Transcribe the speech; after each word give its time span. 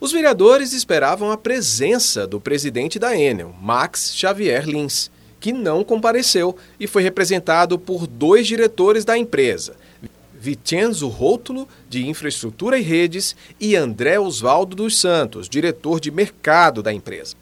Os 0.00 0.12
vereadores 0.12 0.72
esperavam 0.72 1.32
a 1.32 1.36
presença 1.36 2.24
do 2.24 2.40
presidente 2.40 3.00
da 3.00 3.18
Enel, 3.18 3.52
Max 3.60 4.12
Xavier 4.14 4.64
Lins, 4.64 5.10
que 5.40 5.52
não 5.52 5.82
compareceu 5.82 6.56
e 6.78 6.86
foi 6.86 7.02
representado 7.02 7.76
por 7.76 8.06
dois 8.06 8.46
diretores 8.46 9.04
da 9.04 9.18
empresa, 9.18 9.74
Vicenzo 10.40 11.08
Rótulo, 11.08 11.66
de 11.88 12.06
Infraestrutura 12.06 12.78
e 12.78 12.82
Redes, 12.82 13.34
e 13.58 13.74
André 13.74 14.20
Osvaldo 14.20 14.76
dos 14.76 14.96
Santos, 15.00 15.48
diretor 15.48 15.98
de 15.98 16.12
mercado 16.12 16.80
da 16.80 16.92
empresa. 16.92 17.34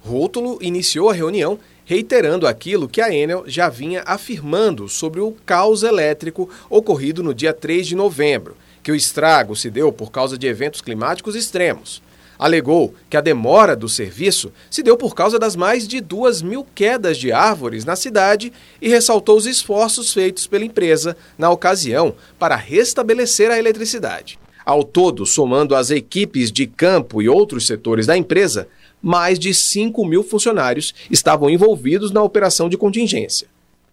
Rótulo 0.00 0.58
iniciou 0.60 1.10
a 1.10 1.12
reunião 1.12 1.58
reiterando 1.84 2.46
aquilo 2.46 2.88
que 2.88 3.00
a 3.00 3.12
Enel 3.12 3.42
já 3.48 3.68
vinha 3.68 4.04
afirmando 4.06 4.88
sobre 4.88 5.20
o 5.20 5.32
caos 5.44 5.82
elétrico 5.82 6.48
ocorrido 6.70 7.20
no 7.20 7.34
dia 7.34 7.52
3 7.52 7.84
de 7.84 7.96
novembro, 7.96 8.56
que 8.82 8.92
o 8.92 8.94
estrago 8.94 9.54
se 9.54 9.70
deu 9.70 9.92
por 9.92 10.10
causa 10.10 10.36
de 10.36 10.46
eventos 10.46 10.80
climáticos 10.80 11.34
extremos. 11.34 12.02
Alegou 12.38 12.94
que 13.10 13.18
a 13.18 13.20
demora 13.20 13.76
do 13.76 13.86
serviço 13.86 14.50
se 14.70 14.82
deu 14.82 14.96
por 14.96 15.14
causa 15.14 15.38
das 15.38 15.54
mais 15.54 15.86
de 15.86 16.00
duas 16.00 16.40
mil 16.40 16.66
quedas 16.74 17.18
de 17.18 17.32
árvores 17.32 17.84
na 17.84 17.94
cidade 17.94 18.50
e 18.80 18.88
ressaltou 18.88 19.36
os 19.36 19.44
esforços 19.44 20.12
feitos 20.12 20.46
pela 20.46 20.64
empresa 20.64 21.14
na 21.36 21.50
ocasião 21.50 22.14
para 22.38 22.56
restabelecer 22.56 23.50
a 23.50 23.58
eletricidade. 23.58 24.38
Ao 24.64 24.82
todo, 24.82 25.26
somando 25.26 25.74
as 25.74 25.90
equipes 25.90 26.50
de 26.50 26.66
campo 26.66 27.20
e 27.20 27.28
outros 27.28 27.66
setores 27.66 28.06
da 28.06 28.16
empresa, 28.16 28.68
mais 29.02 29.38
de 29.38 29.52
5 29.52 30.02
mil 30.04 30.22
funcionários 30.22 30.94
estavam 31.10 31.50
envolvidos 31.50 32.10
na 32.10 32.22
operação 32.22 32.68
de 32.68 32.78
contingência. 32.78 33.48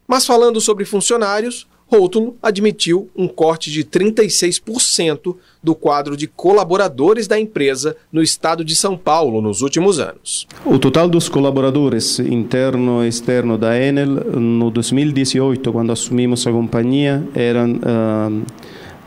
Mas 0.08 0.26
falando 0.26 0.62
sobre 0.62 0.86
funcionários, 0.86 1.68
Rótulo 1.90 2.36
admitiu 2.44 3.10
um 3.16 3.28
corte 3.28 3.72
de 3.72 3.84
36% 3.84 5.36
do 5.64 5.74
quadro 5.74 6.18
de 6.18 6.28
colaboradores 6.28 7.28
da 7.28 7.40
empresa 7.40 7.96
no 8.12 8.22
estado 8.22 8.64
de 8.64 8.76
São 8.76 8.98
Paulo 8.98 9.42
nos 9.42 9.62
últimos 9.62 9.98
anos. 9.98 10.46
O 10.66 10.78
total 10.78 11.08
dos 11.08 11.30
colaboradores 11.30 12.20
interno 12.20 13.04
e 13.06 13.08
externo 13.08 13.58
da 13.58 13.80
Enel 13.80 14.08
no 14.38 14.70
2018, 14.70 15.72
quando 15.72 15.92
assumimos 15.94 16.46
a 16.46 16.52
companhia, 16.52 17.24
eram 17.34 17.74
uh, 17.76 18.46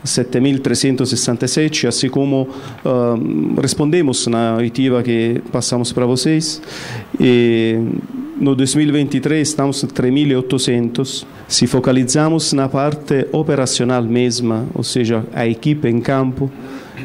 7.367, 0.03 1.87
assim 1.87 2.09
como 2.09 2.43
uh, 2.83 3.61
respondemos 3.61 4.25
na 4.25 4.55
oitiva 4.55 5.03
que 5.03 5.41
passamos 5.51 5.93
para 5.93 6.05
vocês. 6.07 6.61
E 7.19 7.77
no 8.41 8.55
2023 8.55 9.47
estamos 9.47 9.83
em 9.83 9.87
3.800. 9.87 11.25
Se 11.47 11.67
focalizamos 11.67 12.53
na 12.53 12.67
parte 12.67 13.27
operacional 13.31 14.03
mesma, 14.03 14.67
ou 14.73 14.83
seja, 14.83 15.23
a 15.31 15.45
equipe 15.45 15.87
em 15.87 16.01
campo, 16.01 16.51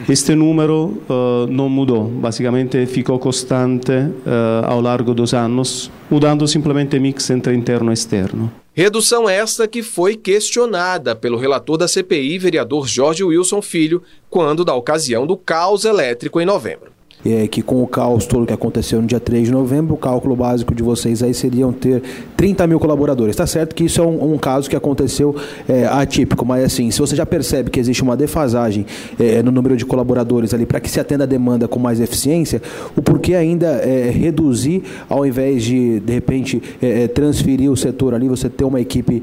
este 0.09 0.34
número 0.34 1.03
uh, 1.09 1.47
não 1.51 1.69
mudou, 1.69 2.05
basicamente 2.05 2.87
ficou 2.87 3.19
constante 3.19 3.93
uh, 3.93 4.65
ao 4.65 4.81
longo 4.81 5.12
dos 5.12 5.34
anos, 5.34 5.91
mudando 6.11 6.48
simplesmente 6.48 6.98
mix 6.98 7.28
entre 7.28 7.55
interno 7.55 7.91
e 7.91 7.95
externo. 7.95 8.50
Redução 8.73 9.28
esta 9.28 9.69
que 9.69 9.83
foi 9.83 10.17
questionada 10.17 11.15
pelo 11.15 11.39
relator 11.39 11.77
da 11.77 11.89
CPI, 11.89 12.39
vereador 12.39 12.87
Jorge 12.87 13.25
Wilson 13.25 13.61
Filho, 13.61 14.03
quando 14.31 14.65
da 14.65 14.75
ocasião 14.75 15.27
do 15.27 15.37
caos 15.37 15.84
elétrico 15.84 16.41
em 16.41 16.47
novembro 16.47 16.97
é, 17.27 17.49
que 17.49 17.61
com 17.61 17.83
o 17.83 17.87
caos 17.87 18.27
todo 18.27 18.47
que 18.47 18.53
aconteceu 18.53 19.01
no 19.01 19.07
dia 19.07 19.19
3 19.19 19.47
de 19.47 19.53
novembro, 19.53 19.95
o 19.95 19.97
cálculo 19.97 20.37
básico 20.37 20.75
de 20.75 20.83
vocês 20.83 21.23
aí 21.23 21.35
seriam 21.35 21.73
ter 21.73 22.03
30 22.37 22.67
mil 22.67 22.79
colaboradores. 22.79 23.33
Está 23.33 23.47
certo 23.47 23.75
que 23.75 23.85
isso 23.85 24.01
é 24.01 24.05
um, 24.05 24.35
um 24.35 24.39
caso 24.39 24.71
que 24.71 24.77
aconteceu 24.77 25.35
é, 25.69 25.87
atípico, 25.87 26.45
mas 26.45 26.65
assim, 26.65 26.91
se 26.91 27.01
você 27.01 27.17
já 27.17 27.27
percebe 27.27 27.71
que 27.71 27.81
existe 27.81 28.03
uma 28.03 28.17
defasagem 28.17 28.87
é, 29.19 29.43
no 29.43 29.51
número 29.51 29.77
de 29.77 29.85
colaboradores 29.85 30.55
ali 30.55 30.65
para 30.65 30.79
que 30.79 30.89
se 30.89 31.01
atenda 31.01 31.25
a 31.25 31.27
demanda 31.27 31.67
com 31.67 31.79
mais 31.79 32.01
eficiência, 32.01 32.63
o 32.97 33.03
porquê 33.03 33.35
ainda 33.35 33.67
é, 33.67 34.11
reduzir 34.11 34.83
ao 35.09 35.27
invés 35.27 35.65
de, 35.65 36.01
de 36.01 36.13
repente, 36.13 36.63
é, 36.81 37.05
é, 37.05 37.09
transferir 37.09 37.71
o 37.71 37.77
setor 37.77 38.15
ali, 38.15 38.29
você 38.29 38.49
ter 38.49 38.65
uma 38.65 38.81
equipe 38.81 39.23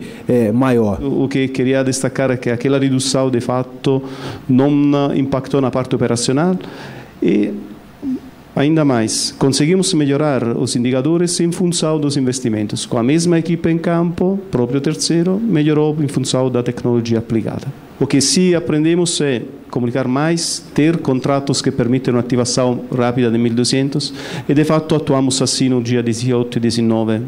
maior? 0.54 1.02
O 1.04 1.28
que 1.28 1.48
queria 1.48 1.84
destacar 1.84 2.32
é 2.32 2.38
que 2.38 2.50
aquela 2.50 2.80
redução, 2.80 3.30
de 3.30 3.40
fato, 3.40 4.02
não 4.48 4.72
impactou 5.16 5.62
na 5.62 5.72
parte 5.72 5.96
operacional 5.96 6.56
e 7.22 7.54
Ainda 8.56 8.86
mais, 8.86 9.34
conseguimos 9.40 9.92
melhorar 9.96 10.56
os 10.56 10.76
indicadores 10.76 11.40
em 11.40 11.52
função 11.52 12.00
dos 12.00 12.18
investimentos. 12.18 12.86
Com 12.86 13.00
a 13.00 13.04
mesma 13.04 13.40
equipe 13.40 13.68
em 13.68 13.80
campo, 13.80 14.40
próprio 14.52 14.80
terceiro 14.80 15.40
melhorou 15.40 15.98
em 16.00 16.08
função 16.08 16.52
da 16.52 16.62
tecnologia 16.62 17.18
aplicada. 17.18 17.66
O 18.00 18.06
que 18.06 18.22
sim 18.22 18.54
aprendemos 18.54 19.20
é 19.22 19.42
comunicar 19.74 20.08
mais, 20.08 20.64
ter 20.76 20.98
contratos 20.98 21.60
que 21.60 21.72
permitem 21.72 22.14
uma 22.14 22.20
ativação 22.20 22.86
rápida 22.96 23.32
de 23.32 23.38
1200 23.40 24.14
e 24.48 24.54
de 24.54 24.64
fato 24.64 24.94
atuamos 24.94 25.42
assim 25.42 25.68
no 25.68 25.82
dia 25.82 26.04
18 26.04 26.58
e 26.58 26.62
19, 26.62 27.22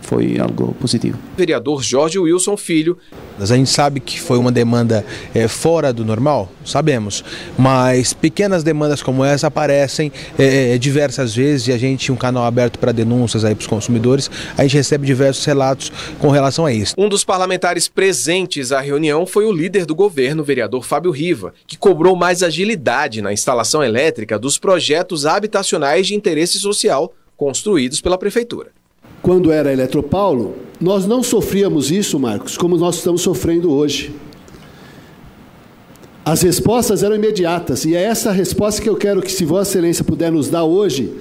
foi 0.00 0.38
algo 0.38 0.74
positivo. 0.80 1.18
Vereador 1.36 1.82
Jorge 1.82 2.18
Wilson 2.18 2.56
Filho. 2.56 2.96
A 3.38 3.44
gente 3.44 3.68
sabe 3.68 4.00
que 4.00 4.18
foi 4.18 4.38
uma 4.38 4.50
demanda 4.50 5.04
é, 5.34 5.46
fora 5.48 5.92
do 5.92 6.04
normal, 6.04 6.50
sabemos, 6.64 7.22
mas 7.58 8.14
pequenas 8.14 8.62
demandas 8.62 9.02
como 9.02 9.24
essa 9.24 9.48
aparecem 9.48 10.10
é, 10.38 10.78
diversas 10.78 11.34
vezes 11.34 11.68
e 11.68 11.72
a 11.72 11.78
gente, 11.78 12.10
um 12.10 12.16
canal 12.16 12.44
aberto 12.44 12.78
para 12.78 12.92
denúncias 12.92 13.44
aí 13.44 13.54
para 13.54 13.62
os 13.62 13.66
consumidores, 13.66 14.30
a 14.56 14.62
gente 14.62 14.76
recebe 14.76 15.06
diversos 15.06 15.44
relatos 15.44 15.92
com 16.18 16.30
relação 16.30 16.64
a 16.64 16.72
isso. 16.72 16.94
Um 16.96 17.08
dos 17.08 17.24
parlamentares 17.24 17.88
presentes 17.88 18.72
à 18.72 18.80
reunião 18.80 19.26
foi 19.26 19.44
o 19.44 19.52
líder 19.52 19.84
do 19.84 19.94
governo, 19.94 20.42
o 20.42 20.44
vereador 20.44 20.84
Fábio 20.84 21.10
Que 21.66 21.76
cobrou 21.76 22.14
mais 22.16 22.42
agilidade 22.42 23.20
na 23.20 23.32
instalação 23.32 23.82
elétrica 23.82 24.38
dos 24.38 24.58
projetos 24.58 25.26
habitacionais 25.26 26.06
de 26.06 26.14
interesse 26.14 26.58
social 26.58 27.12
construídos 27.36 28.00
pela 28.00 28.18
Prefeitura. 28.18 28.70
Quando 29.22 29.50
era 29.50 29.72
Eletropaulo, 29.72 30.54
nós 30.80 31.06
não 31.06 31.22
sofríamos 31.22 31.90
isso, 31.90 32.18
Marcos, 32.18 32.56
como 32.56 32.76
nós 32.76 32.96
estamos 32.96 33.22
sofrendo 33.22 33.72
hoje. 33.72 34.14
As 36.24 36.42
respostas 36.42 37.02
eram 37.02 37.16
imediatas, 37.16 37.84
e 37.84 37.94
é 37.94 38.02
essa 38.02 38.32
resposta 38.32 38.80
que 38.80 38.88
eu 38.88 38.96
quero 38.96 39.20
que, 39.20 39.30
se 39.30 39.44
Vossa 39.44 39.70
Excelência 39.70 40.04
puder 40.04 40.32
nos 40.32 40.48
dar 40.48 40.64
hoje, 40.64 41.14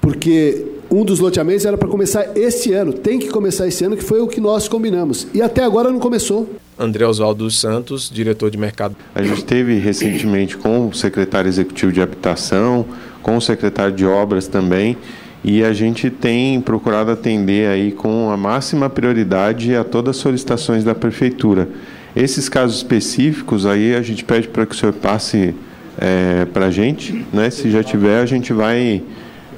porque 0.00 0.66
um 0.90 1.04
dos 1.04 1.18
loteamentos 1.18 1.64
era 1.64 1.78
para 1.78 1.88
começar 1.88 2.36
este 2.36 2.72
ano, 2.72 2.92
tem 2.92 3.18
que 3.18 3.28
começar 3.28 3.66
esse 3.66 3.84
ano, 3.84 3.96
que 3.96 4.04
foi 4.04 4.20
o 4.20 4.28
que 4.28 4.40
nós 4.40 4.68
combinamos. 4.68 5.26
E 5.32 5.40
até 5.40 5.64
agora 5.64 5.90
não 5.90 5.98
começou. 5.98 6.48
André 6.78 7.06
Oswaldo 7.06 7.44
dos 7.44 7.60
Santos, 7.60 8.10
diretor 8.12 8.50
de 8.50 8.58
mercado. 8.58 8.96
A 9.14 9.22
gente 9.22 9.44
teve 9.44 9.78
recentemente 9.78 10.56
com 10.56 10.88
o 10.88 10.94
secretário 10.94 11.48
executivo 11.48 11.92
de 11.92 12.02
habitação, 12.02 12.84
com 13.22 13.36
o 13.36 13.40
secretário 13.40 13.94
de 13.94 14.04
obras 14.04 14.46
também, 14.46 14.96
e 15.42 15.62
a 15.62 15.72
gente 15.72 16.10
tem 16.10 16.60
procurado 16.60 17.10
atender 17.10 17.68
aí 17.68 17.92
com 17.92 18.30
a 18.30 18.36
máxima 18.36 18.88
prioridade 18.88 19.74
a 19.74 19.84
todas 19.84 20.16
as 20.16 20.22
solicitações 20.22 20.82
da 20.82 20.94
prefeitura. 20.94 21.68
Esses 22.16 22.48
casos 22.48 22.76
específicos 22.76 23.66
aí 23.66 23.94
a 23.94 24.02
gente 24.02 24.24
pede 24.24 24.48
para 24.48 24.64
que 24.64 24.74
o 24.74 24.78
senhor 24.78 24.92
passe 24.92 25.54
é, 25.98 26.46
para 26.46 26.66
a 26.66 26.70
gente, 26.70 27.24
né? 27.32 27.50
Se 27.50 27.70
já 27.70 27.82
tiver, 27.82 28.20
a 28.20 28.26
gente 28.26 28.52
vai 28.52 29.02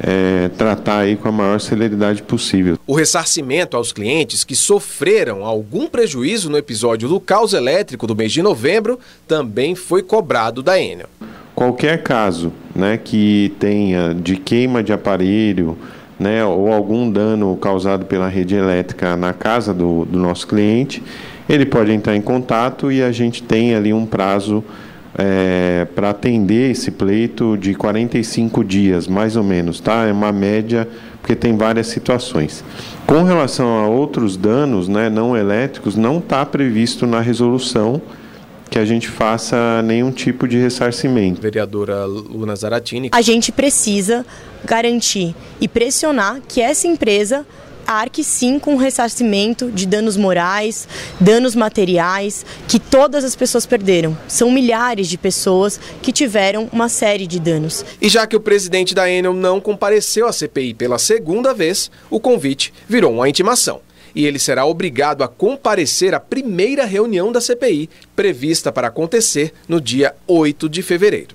é, 0.01 0.49
tratar 0.57 0.99
aí 0.99 1.17
com 1.17 1.29
a 1.29 1.33
maior 1.33 1.61
celeridade 1.61 2.23
possível. 2.23 2.79
O 2.87 2.95
ressarcimento 2.95 3.77
aos 3.77 3.93
clientes 3.93 4.45
que 4.45 4.55
sofreram 4.55 5.45
algum 5.45 5.87
prejuízo 5.87 6.51
no 6.51 6.59
episódio 6.59 7.09
do 7.09 7.21
caos 7.21 7.53
elétrico 7.53 8.07
do 8.07 8.17
mês 8.17 8.33
de 8.33 8.43
novembro 8.43 8.99
também 9.27 9.75
foi 9.75 10.03
cobrado 10.03 10.63
da 10.63 10.81
Enel. 10.81 11.09
Qualquer 11.55 12.03
caso 12.03 12.53
né, 12.75 12.99
que 13.03 13.55
tenha 13.59 14.15
de 14.15 14.37
queima 14.37 14.83
de 14.83 14.93
aparelho 14.93 15.77
né, 16.19 16.45
ou 16.45 16.73
algum 16.73 17.11
dano 17.11 17.57
causado 17.57 18.05
pela 18.07 18.29
rede 18.29 18.55
elétrica 18.55 19.17
na 19.17 19.33
casa 19.33 19.73
do, 19.73 20.05
do 20.05 20.19
nosso 20.19 20.47
cliente, 20.47 21.03
ele 21.49 21.65
pode 21.65 21.93
entrar 21.93 22.17
em 22.17 22.21
contato 22.21 22.91
e 22.91 23.03
a 23.03 23.13
gente 23.13 23.43
tem 23.43 23.75
ali 23.75 23.93
um 23.93 24.05
prazo 24.05 24.65
é, 25.19 25.87
para 25.95 26.11
atender 26.11 26.71
esse 26.71 26.91
pleito 26.91 27.57
de 27.57 27.75
45 27.75 28.63
dias, 28.63 29.09
mais 29.09 29.37
ou 29.37 29.43
menos, 29.43 29.81
tá? 29.81 30.07
É 30.07 30.13
uma 30.13 30.33
média, 30.33 30.87
porque 31.21 31.35
tem 31.35 31.57
várias 31.57 31.87
situações. 31.87 32.63
Com 33.07 33.23
relação 33.23 33.67
a 33.79 33.87
outros 33.87 34.37
danos 34.37 34.89
né, 34.89 35.09
não 35.09 35.37
elétricos, 35.37 35.97
não 35.97 36.19
está 36.19 36.45
previsto 36.45 37.07
na 37.07 37.21
resolução 37.21 38.01
que 38.69 38.79
a 38.79 38.85
gente 38.85 39.09
faça 39.09 39.81
nenhum 39.83 40.11
tipo 40.11 40.47
de 40.47 40.59
ressarcimento. 40.59 41.41
Vereadora 41.41 42.05
Luna 42.05 42.55
Zaratini. 42.57 43.11
A 43.13 43.23
gente 43.23 43.53
precisa 43.53 44.27
garantir 44.65 45.35
e 45.61 45.69
pressionar 45.69 46.41
que 46.47 46.61
essa 46.61 46.87
empresa 46.87 47.47
arque 47.87 48.25
sim 48.25 48.59
com 48.59 48.77
ressarcimento 48.77 49.71
de 49.71 49.87
danos 49.87 50.17
morais, 50.17 50.89
danos 51.21 51.55
materiais 51.55 52.45
que 52.69 52.79
todas 52.79 53.25
as 53.25 53.37
pessoas 53.37 53.67
perderam. 53.67 54.17
São 54.29 54.51
milhares 54.51 55.09
de 55.09 55.17
pessoas 55.17 55.81
que 56.03 56.13
tiveram 56.13 56.69
uma 56.73 56.89
série 56.89 57.27
de 57.27 57.39
danos. 57.39 57.85
E 58.01 58.09
já 58.09 58.27
que 58.27 58.37
o 58.37 58.41
presidente 58.41 58.95
da 58.95 59.11
Enel 59.11 59.33
não 59.33 59.61
compareceu 59.61 60.27
à 60.27 60.33
CPI 60.33 60.75
pela 60.75 60.99
segunda 60.99 61.55
vez, 61.55 61.91
o 62.11 62.21
convite 62.21 62.73
virou 62.89 63.13
uma 63.13 63.29
intimação 63.29 63.81
e 64.17 64.25
ele 64.25 64.39
será 64.39 64.65
obrigado 64.65 65.23
a 65.23 65.29
comparecer 65.29 66.15
à 66.15 66.19
primeira 66.19 66.87
reunião 66.87 67.31
da 67.31 67.41
CPI, 67.41 67.91
prevista 68.17 68.73
para 68.73 68.89
acontecer 68.89 69.53
no 69.69 69.79
dia 69.79 70.15
8 70.27 70.71
de 70.71 70.81
fevereiro. 70.81 71.35